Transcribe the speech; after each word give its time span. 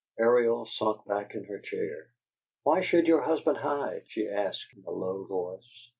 Ariel 0.19 0.65
had 0.65 0.71
sunk 0.73 1.05
back 1.05 1.35
in 1.35 1.43
her 1.43 1.59
chair. 1.59 2.07
"Why 2.63 2.81
should 2.81 3.05
your 3.05 3.21
husband 3.21 3.57
hide?" 3.57 4.01
she 4.07 4.27
asked, 4.27 4.73
in 4.75 4.83
a 4.87 4.89
low 4.89 5.25
voice. 5.25 5.89